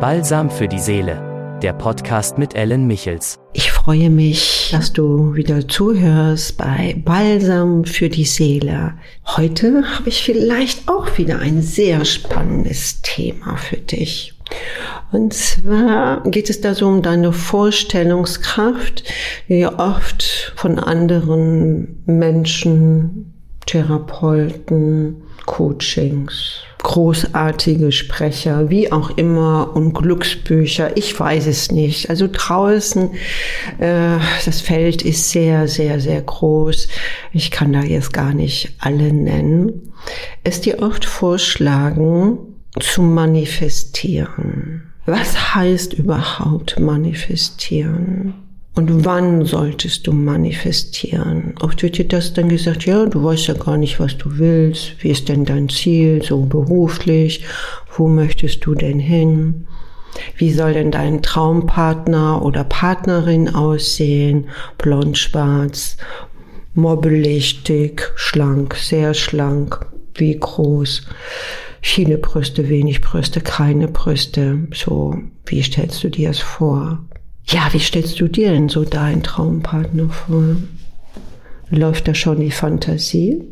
[0.00, 3.40] Balsam für die Seele, der Podcast mit Ellen Michels.
[3.52, 8.94] Ich freue mich, dass du wieder zuhörst bei Balsam für die Seele.
[9.26, 14.34] Heute habe ich vielleicht auch wieder ein sehr spannendes Thema für dich.
[15.10, 19.02] Und zwar geht es da so um deine Vorstellungskraft,
[19.48, 23.34] die oft von anderen Menschen,
[23.66, 32.08] Therapeuten, Coachings, großartige Sprecher, wie auch immer, und Glücksbücher, ich weiß es nicht.
[32.08, 33.10] Also draußen,
[33.78, 34.16] äh,
[34.46, 36.88] das Feld ist sehr, sehr, sehr groß.
[37.34, 39.92] Ich kann da jetzt gar nicht alle nennen.
[40.44, 42.38] Es dir oft vorschlagen,
[42.80, 44.84] zu manifestieren.
[45.04, 48.47] Was heißt überhaupt manifestieren?
[48.78, 51.56] Und wann solltest du manifestieren?
[51.60, 55.02] Oft wird dir das dann gesagt, ja, du weißt ja gar nicht, was du willst.
[55.02, 57.44] Wie ist denn dein Ziel, so beruflich?
[57.96, 59.66] Wo möchtest du denn hin?
[60.36, 64.46] Wie soll denn dein Traumpartner oder Partnerin aussehen?
[64.78, 65.96] Blond, schwarz,
[66.74, 71.02] mobbelig, dick, schlank, sehr schlank, wie groß?
[71.80, 74.68] Viele Brüste, wenig Brüste, keine Brüste.
[74.72, 75.16] So,
[75.46, 77.00] wie stellst du dir es vor?
[77.50, 80.56] Ja, wie stellst du dir denn so deinen Traumpartner vor?
[81.70, 83.42] Läuft da schon die Fantasie?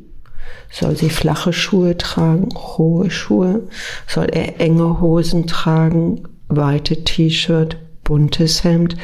[0.70, 3.68] Soll sie flache Schuhe tragen, hohe Schuhe?
[4.06, 8.96] Soll er enge Hosen tragen, weite T-Shirt, buntes Hemd?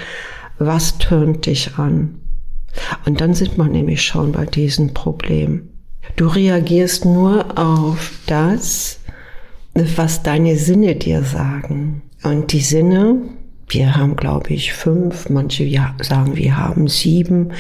[0.59, 2.21] Was tönt dich an?
[3.07, 5.71] Und dann sind wir nämlich schon bei diesem Problem.
[6.17, 9.01] Du reagierst nur auf das,
[9.75, 12.03] was deine Sinne dir sagen.
[12.23, 13.23] Und die Sinne,
[13.73, 15.69] wir haben, glaube ich, fünf, manche
[16.03, 17.53] sagen, wir haben sieben.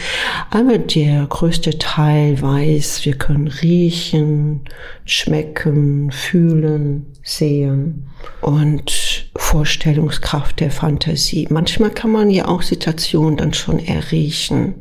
[0.50, 4.60] Aber der größte Teil weiß, wir können riechen,
[5.04, 8.08] schmecken, fühlen, sehen
[8.40, 11.46] und Vorstellungskraft der Fantasie.
[11.50, 14.74] Manchmal kann man ja auch Situationen dann schon erriechen.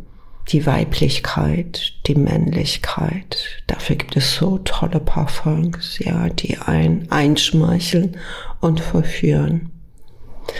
[0.50, 3.62] Die Weiblichkeit, die Männlichkeit.
[3.68, 8.18] Dafür gibt es so tolle Parfums, ja, die einen einschmeicheln
[8.60, 9.71] und verführen.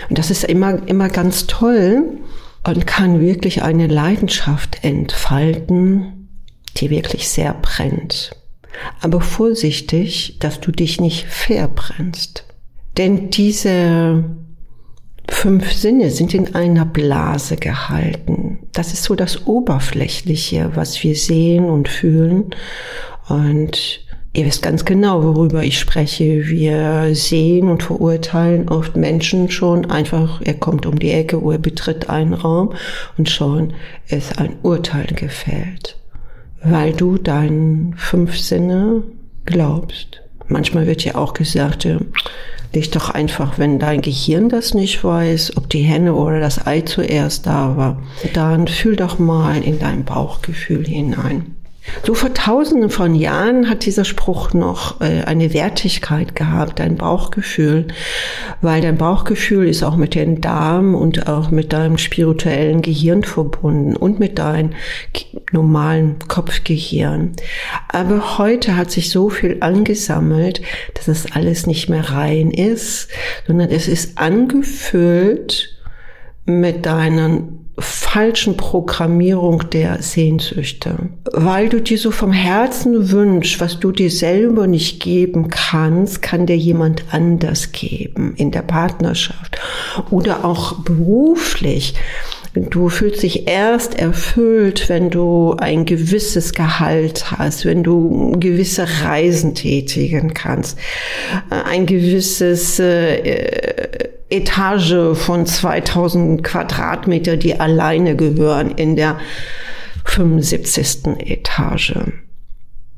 [0.08, 2.18] Und das ist immer, immer ganz toll
[2.64, 6.28] und kann wirklich eine Leidenschaft entfalten,
[6.76, 8.36] die wirklich sehr brennt.
[9.00, 12.44] Aber vorsichtig, dass du dich nicht verbrennst.
[12.96, 14.24] Denn diese
[15.28, 18.68] fünf Sinne sind in einer Blase gehalten.
[18.72, 22.54] Das ist so das Oberflächliche, was wir sehen und fühlen.
[23.28, 24.01] Und
[24.34, 26.46] Ihr wisst ganz genau, worüber ich spreche.
[26.46, 31.62] Wir sehen und verurteilen oft Menschen schon einfach, er kommt um die Ecke oder er
[31.62, 32.72] betritt einen Raum
[33.18, 33.74] und schon
[34.08, 35.98] ist ein Urteil gefällt,
[36.64, 39.02] weil du deinen fünf Sinne
[39.44, 40.22] glaubst.
[40.48, 41.86] Manchmal wird ja auch gesagt,
[42.74, 46.80] dich doch einfach, wenn dein Gehirn das nicht weiß, ob die Henne oder das Ei
[46.80, 51.54] zuerst da war, dann fühl doch mal in dein Bauchgefühl hinein.
[52.04, 57.88] So vor tausenden von Jahren hat dieser Spruch noch äh, eine Wertigkeit gehabt, ein Bauchgefühl,
[58.60, 63.96] weil dein Bauchgefühl ist auch mit den Darm und auch mit deinem spirituellen Gehirn verbunden
[63.96, 64.70] und mit deinem
[65.50, 67.32] normalen Kopfgehirn.
[67.88, 70.62] Aber heute hat sich so viel angesammelt,
[70.94, 73.08] dass es alles nicht mehr rein ist,
[73.46, 75.78] sondern es ist angefüllt
[76.44, 83.92] mit deinen falschen Programmierung der Sehnsüchte, weil du dir so vom Herzen wünschst, was du
[83.92, 89.58] dir selber nicht geben kannst, kann dir jemand anders geben in der Partnerschaft
[90.10, 91.94] oder auch beruflich.
[92.54, 99.54] Du fühlst dich erst erfüllt, wenn du ein gewisses Gehalt hast, wenn du gewisse Reisen
[99.54, 100.78] tätigen kannst,
[101.48, 109.18] ein gewisses äh, Etage von 2000 Quadratmeter, die alleine gehören in der
[110.04, 111.18] 75.
[111.18, 111.94] Etage.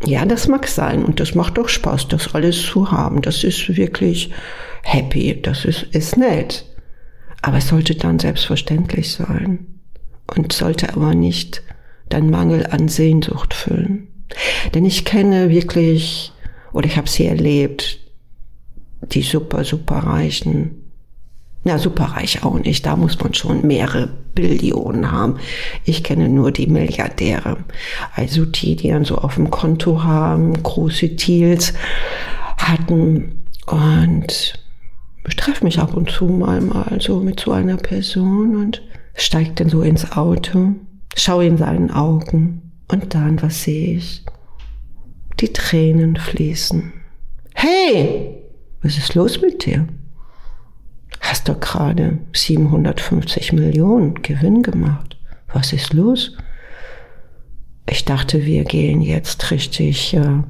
[0.06, 3.21] Ja, das mag sein und das macht doch Spaß, das alles zu haben.
[3.22, 4.31] Das ist wirklich
[4.83, 6.66] happy, das ist, ist nett.
[7.42, 9.66] Aber es sollte dann selbstverständlich sein
[10.36, 11.63] und sollte aber nicht
[12.09, 14.09] dein Mangel an Sehnsucht füllen.
[14.75, 16.33] Denn ich kenne wirklich,
[16.72, 17.98] oder ich habe sie erlebt,
[19.03, 20.84] die super, super Reichen,
[21.65, 22.84] na, superreich auch nicht.
[22.84, 25.39] Da muss man schon mehrere Billionen haben.
[25.84, 27.57] Ich kenne nur die Milliardäre.
[28.15, 31.72] Also die, die dann so auf dem Konto haben, große Deals
[32.59, 33.47] hatten.
[33.66, 34.59] Und
[35.27, 38.83] ich treffe mich ab und zu mal, mal so mit so einer Person und
[39.15, 40.75] steigt dann so ins Auto,
[41.17, 44.25] schaue in seinen Augen und dann, was sehe ich?
[45.41, 46.93] Die Tränen fließen.
[47.55, 48.43] Hey,
[48.83, 49.87] was ist los mit dir?
[51.24, 55.16] Hast doch gerade 750 Millionen Gewinn gemacht.
[55.53, 56.36] Was ist los?
[57.88, 60.42] Ich dachte, wir gehen jetzt richtig äh,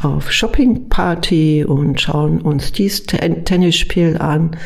[0.00, 4.56] auf Shoppingparty und schauen uns dieses Tennisspiel an.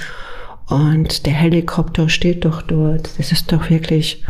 [0.67, 3.19] Und der Helikopter steht doch dort.
[3.19, 4.25] Das ist doch wirklich,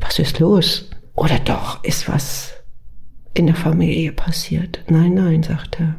[0.00, 0.90] was ist los?
[1.14, 2.52] Oder doch ist was
[3.32, 4.80] in der Familie passiert?
[4.88, 5.94] Nein, nein, sagt er.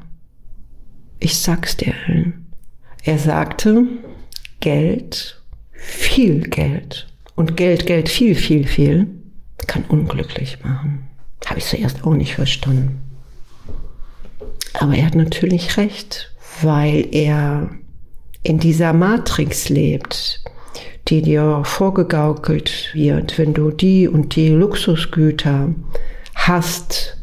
[1.20, 2.52] Ich sag's dir, Ellen.
[3.04, 3.86] Er sagte,
[4.66, 5.40] Geld,
[5.74, 9.06] viel Geld und Geld, Geld, viel, viel, viel
[9.68, 11.08] kann unglücklich machen.
[11.46, 13.00] Habe ich zuerst auch nicht verstanden.
[14.74, 16.34] Aber er hat natürlich recht,
[16.64, 17.70] weil er
[18.42, 20.44] in dieser Matrix lebt,
[21.10, 25.76] die dir vorgegaukelt wird, wenn du die und die Luxusgüter
[26.34, 27.15] hast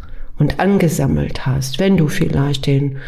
[0.42, 2.98] und angesammelt hast, wenn du vielleicht den,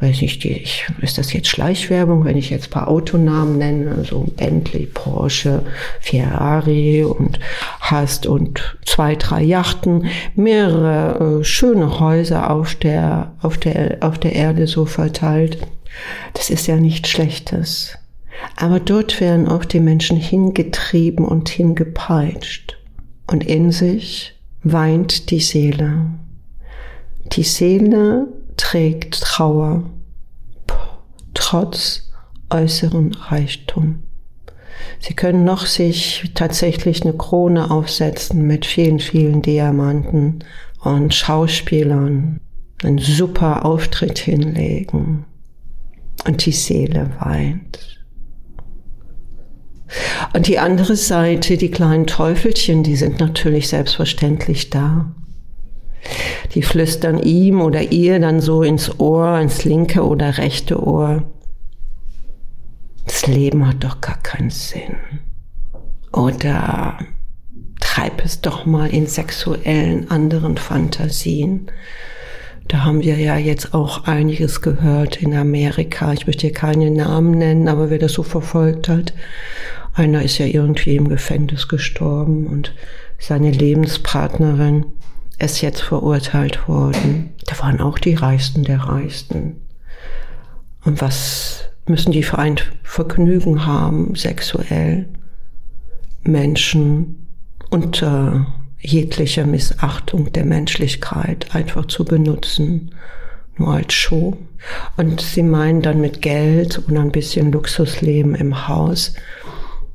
[0.00, 4.26] weiß nicht, die, ich, ist das jetzt Schleichwerbung, wenn ich jetzt paar Autonamen nenne, so
[4.36, 5.62] Bentley, Porsche,
[6.00, 7.38] Ferrari und
[7.80, 14.32] hast und zwei, drei Yachten, mehrere äh, schöne Häuser auf der, auf der, auf der
[14.32, 15.58] Erde so verteilt.
[16.34, 17.96] Das ist ja nichts Schlechtes.
[18.56, 22.76] Aber dort werden auch die Menschen hingetrieben und hingepeitscht.
[23.28, 24.34] Und in sich
[24.64, 26.06] weint die Seele.
[27.32, 29.84] Die Seele trägt Trauer,
[31.32, 32.10] trotz
[32.50, 34.02] äußeren Reichtum.
[34.98, 40.44] Sie können noch sich tatsächlich eine Krone aufsetzen mit vielen, vielen Diamanten
[40.80, 42.40] und Schauspielern,
[42.82, 45.24] einen super Auftritt hinlegen
[46.26, 48.04] und die Seele weint.
[50.34, 55.14] Und die andere Seite, die kleinen Teufelchen, die sind natürlich selbstverständlich da.
[56.54, 61.24] Die flüstern ihm oder ihr dann so ins Ohr, ins linke oder rechte Ohr.
[63.06, 64.96] Das Leben hat doch gar keinen Sinn.
[66.12, 66.98] Oder
[67.80, 71.70] treib es doch mal in sexuellen anderen Fantasien.
[72.68, 76.12] Da haben wir ja jetzt auch einiges gehört in Amerika.
[76.12, 79.12] Ich möchte hier keine Namen nennen, aber wer das so verfolgt hat,
[79.94, 82.74] einer ist ja irgendwie im Gefängnis gestorben und
[83.18, 84.86] seine Lebenspartnerin
[85.42, 87.34] ist jetzt verurteilt worden.
[87.46, 89.60] Da waren auch die Reichsten der Reichsten.
[90.84, 95.08] Und was müssen die für ein Vergnügen haben, sexuell
[96.22, 97.26] Menschen
[97.70, 98.46] unter
[98.78, 102.94] jeglicher Missachtung der Menschlichkeit einfach zu benutzen,
[103.56, 104.36] nur als Show.
[104.96, 109.14] Und sie meinen dann mit Geld und ein bisschen Luxusleben im Haus,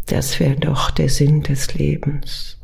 [0.08, 2.58] das wäre doch der Sinn des Lebens.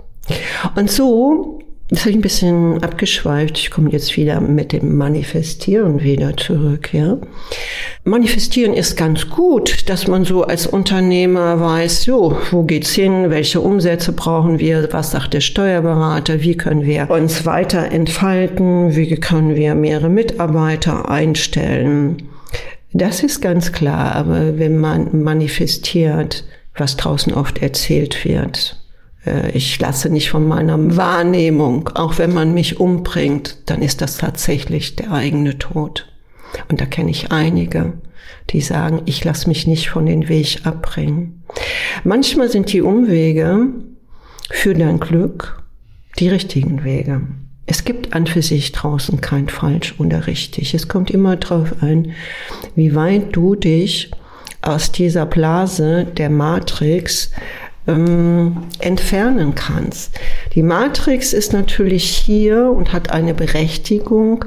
[0.75, 1.59] Und so
[1.93, 3.57] das habe ich ein bisschen abgeschweift.
[3.59, 7.19] Ich komme jetzt wieder mit dem Manifestieren wieder zurück, ja.
[8.03, 13.29] Manifestieren ist ganz gut, dass man so als Unternehmer weiß, so, wo geht's hin?
[13.29, 14.91] Welche Umsätze brauchen wir?
[14.91, 16.41] Was sagt der Steuerberater?
[16.41, 18.95] Wie können wir uns weiter entfalten?
[18.95, 22.23] Wie können wir mehrere Mitarbeiter einstellen?
[22.91, 24.15] Das ist ganz klar.
[24.15, 26.43] Aber wenn man manifestiert,
[26.75, 28.82] was draußen oft erzählt wird,
[29.53, 34.95] ich lasse nicht von meiner Wahrnehmung, auch wenn man mich umbringt, dann ist das tatsächlich
[34.95, 36.07] der eigene Tod.
[36.69, 37.93] Und da kenne ich einige,
[38.49, 41.43] die sagen, ich lasse mich nicht von den Weg abbringen.
[42.03, 43.67] Manchmal sind die Umwege
[44.51, 45.63] für dein Glück
[46.19, 47.21] die richtigen Wege.
[47.65, 50.73] Es gibt an für sich draußen kein falsch oder richtig.
[50.73, 52.11] Es kommt immer darauf ein,
[52.75, 54.11] wie weit du dich
[54.61, 57.31] aus dieser Blase der Matrix
[57.87, 60.19] ähm, entfernen kannst.
[60.55, 64.45] Die Matrix ist natürlich hier und hat eine Berechtigung,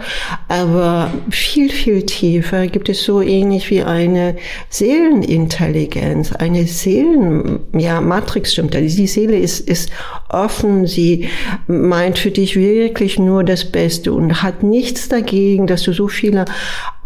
[0.48, 4.36] aber viel, viel tiefer gibt es so ähnlich wie eine
[4.70, 9.90] Seelenintelligenz, eine Seelen, ja, Matrix stimmt, die Seele ist, ist
[10.28, 11.28] offen, sie
[11.66, 16.46] meint für dich wirklich nur das Beste und hat nichts dagegen, dass du so viele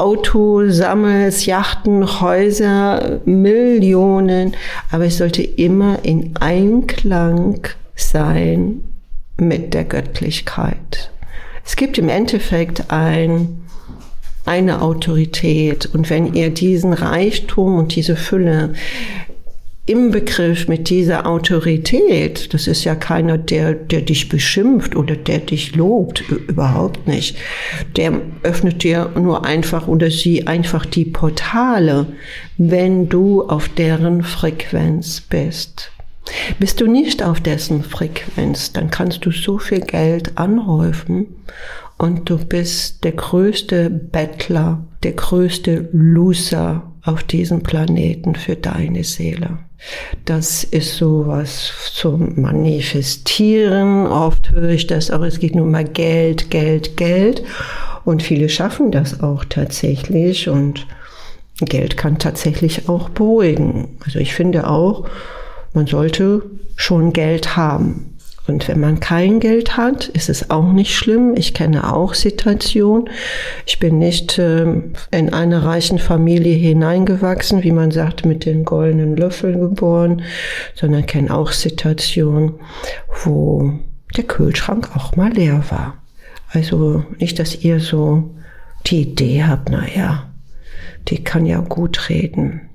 [0.00, 4.56] Autos sammelst, Yachten, Häuser, Millionen,
[4.90, 7.60] aber es sollte immer in Einklang
[7.94, 8.80] sein
[9.36, 11.10] mit der Göttlichkeit.
[11.66, 13.60] Es gibt im Endeffekt ein,
[14.46, 18.72] eine Autorität und wenn ihr diesen Reichtum und diese Fülle
[19.86, 25.38] im Begriff mit dieser Autorität, das ist ja keiner, der, der dich beschimpft oder der
[25.40, 27.36] dich lobt, überhaupt nicht.
[27.96, 32.06] Der öffnet dir nur einfach oder sie einfach die Portale,
[32.56, 35.90] wenn du auf deren Frequenz bist.
[36.58, 41.26] Bist du nicht auf dessen Frequenz, dann kannst du so viel Geld anhäufen
[41.98, 49.58] und du bist der größte Bettler, der größte Loser auf diesem Planeten für deine Seele.
[50.24, 54.06] Das ist sowas zum Manifestieren.
[54.06, 57.42] Oft höre ich das auch, es geht nur mal Geld, Geld, Geld.
[58.04, 60.86] Und viele schaffen das auch tatsächlich und
[61.60, 63.98] Geld kann tatsächlich auch beruhigen.
[64.04, 65.06] Also ich finde auch,
[65.74, 66.42] man sollte
[66.76, 68.16] schon Geld haben.
[68.50, 71.34] Und wenn man kein Geld hat, ist es auch nicht schlimm.
[71.36, 73.08] Ich kenne auch Situationen.
[73.64, 74.64] Ich bin nicht äh,
[75.12, 80.22] in eine reichen Familie hineingewachsen, wie man sagt, mit den goldenen Löffeln geboren,
[80.74, 82.54] sondern kenne auch Situationen,
[83.24, 83.72] wo
[84.16, 86.02] der Kühlschrank auch mal leer war.
[86.48, 88.34] Also nicht, dass ihr so
[88.86, 90.28] die Idee habt, naja,
[91.06, 92.69] die kann ja gut reden.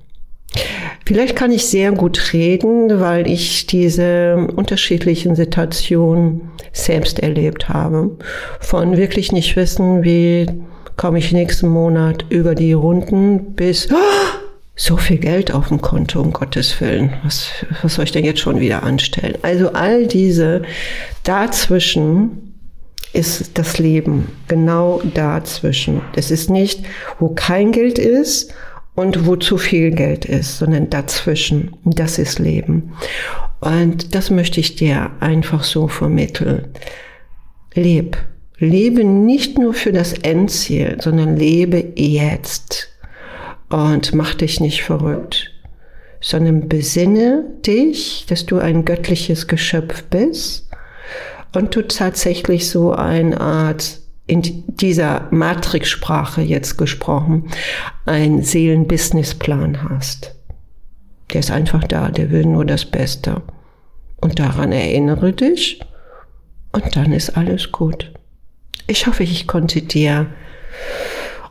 [1.06, 8.18] Vielleicht kann ich sehr gut reden, weil ich diese unterschiedlichen Situationen selbst erlebt habe.
[8.58, 10.46] Von wirklich nicht wissen, wie
[10.96, 13.96] komme ich nächsten Monat über die Runden bis oh,
[14.74, 17.12] so viel Geld auf dem Konto, um Gottes Willen.
[17.22, 17.50] Was,
[17.82, 19.38] was soll ich denn jetzt schon wieder anstellen?
[19.42, 20.62] Also all diese
[21.22, 22.52] dazwischen
[23.12, 24.32] ist das Leben.
[24.48, 26.00] Genau dazwischen.
[26.16, 26.80] Es ist nicht,
[27.20, 28.52] wo kein Geld ist
[28.96, 31.76] und wo zu viel Geld ist, sondern dazwischen.
[31.84, 32.94] Das ist Leben.
[33.60, 36.66] Und das möchte ich dir einfach so vermitteln.
[37.74, 38.16] Leb.
[38.58, 42.88] Lebe nicht nur für das Endziel, sondern lebe jetzt.
[43.68, 45.52] Und mach dich nicht verrückt,
[46.20, 50.70] sondern besinne dich, dass du ein göttliches Geschöpf bist
[51.54, 57.48] und du tatsächlich so eine Art in dieser Matrix-Sprache jetzt gesprochen,
[58.04, 60.34] einen Seelenbusinessplan hast.
[61.32, 63.42] Der ist einfach da, der will nur das Beste.
[64.20, 65.80] Und daran erinnere dich
[66.72, 68.12] und dann ist alles gut.
[68.86, 70.26] Ich hoffe, ich konnte dir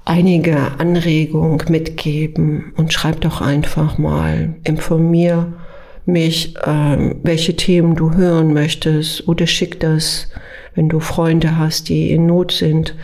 [0.05, 5.53] einige Anregungen mitgeben und schreib doch einfach mal, informier
[6.05, 10.29] mich, äh, welche Themen du hören möchtest oder schick das
[10.75, 12.95] wenn du Freunde hast, die in Not sind,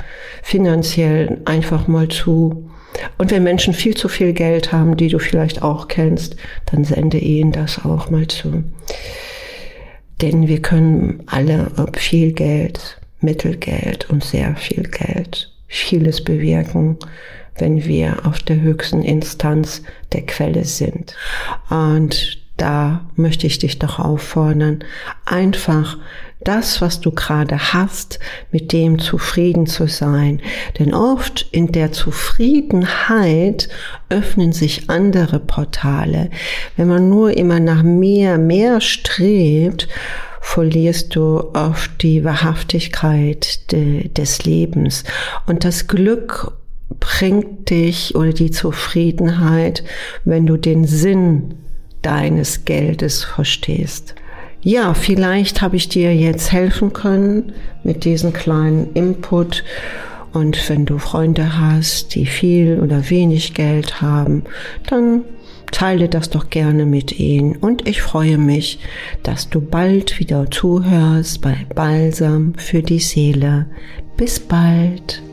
[0.43, 2.69] finanziell einfach mal zu.
[3.17, 6.35] Und wenn Menschen viel zu viel Geld haben, die du vielleicht auch kennst,
[6.71, 8.63] dann sende ihnen das auch mal zu.
[10.21, 16.97] Denn wir können alle, viel Geld, Mittelgeld und sehr viel Geld, vieles bewirken,
[17.57, 21.15] wenn wir auf der höchsten Instanz der Quelle sind.
[21.69, 24.83] Und da möchte ich dich doch auffordern,
[25.25, 25.97] einfach
[26.43, 28.19] das, was du gerade hast,
[28.51, 30.41] mit dem zufrieden zu sein.
[30.79, 33.69] Denn oft in der Zufriedenheit
[34.09, 36.29] öffnen sich andere Portale.
[36.77, 39.87] Wenn man nur immer nach mehr, mehr strebt,
[40.41, 45.03] verlierst du oft die Wahrhaftigkeit de, des Lebens.
[45.45, 46.53] Und das Glück
[46.99, 49.83] bringt dich oder die Zufriedenheit,
[50.25, 51.55] wenn du den Sinn
[52.01, 54.15] deines Geldes verstehst.
[54.63, 57.53] Ja, vielleicht habe ich dir jetzt helfen können
[57.83, 59.63] mit diesem kleinen Input.
[60.33, 64.43] Und wenn du Freunde hast, die viel oder wenig Geld haben,
[64.87, 65.23] dann
[65.71, 67.55] teile das doch gerne mit ihnen.
[67.55, 68.79] Und ich freue mich,
[69.23, 73.65] dass du bald wieder zuhörst bei Balsam für die Seele.
[74.15, 75.23] Bis bald.